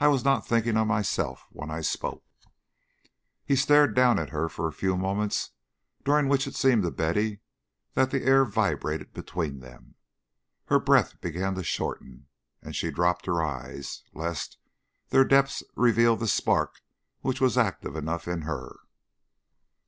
[0.00, 2.24] I was not thinking of myself when I spoke."
[3.44, 5.50] He stared down at her for a few moments,
[6.04, 7.38] during which it seemed to Betty
[7.92, 9.94] that the air vibrated between them.
[10.64, 12.26] Her breath began to shorten,
[12.62, 14.58] and she dropped her eyes, lest
[15.10, 16.82] their depths reveal the spark
[17.20, 18.78] which was active enough in her.